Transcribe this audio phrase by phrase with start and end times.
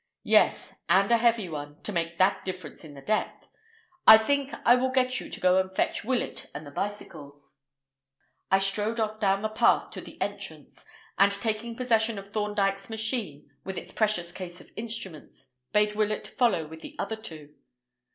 [0.25, 3.45] "Yes; and a heavy one, to make that difference in the depth.
[4.07, 7.59] I think I will get you to go and fetch Willett and the bicycles."
[8.49, 10.85] I strode off down the path to the entrance,
[11.19, 16.65] and, taking possession of Thorndyke's machine, with its precious case of instruments, bade Willett follow
[16.65, 17.53] with the other two.